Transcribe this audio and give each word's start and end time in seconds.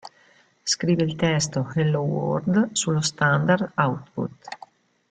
Scrive 0.65 1.03
il 1.03 1.15
testo 1.15 1.71
"Hello 1.75 1.99
world" 1.99 2.71
sullo 2.71 3.01
"standard 3.01 3.73
output". 3.75 4.47